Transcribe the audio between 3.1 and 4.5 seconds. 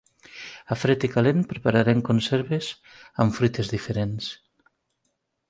amb fruites diferents.